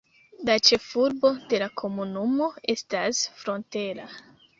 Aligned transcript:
La 0.49 0.53
ĉefurbo 0.67 1.29
de 1.51 1.59
la 1.63 1.67
komunumo 1.81 2.47
estas 2.75 3.21
Frontera. 3.43 4.09